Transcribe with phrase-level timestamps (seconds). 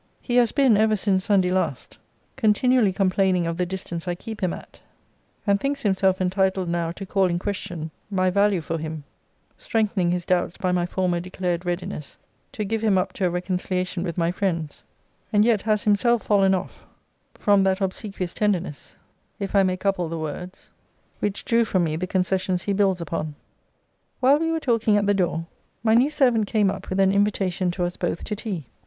[0.19, 1.99] He has been ever since Sunday last
[2.35, 4.79] continually complaining of the distance I keep him at;
[5.45, 9.03] and thinks himself entitled now to call in question my value for him;
[9.57, 12.17] strengthening his doubts by my former declared readiness
[12.53, 14.83] to give him up to a reconciliation with my friends;
[15.31, 16.83] and yet has himself fallen off
[17.35, 18.95] from that obsequious tenderness,
[19.37, 20.71] if I may couple the words,
[21.19, 23.35] which drew from me the concessions he builds upon.
[24.19, 25.45] While we were talking at the door,
[25.83, 28.65] my new servant came up with an invitation to us both to tea.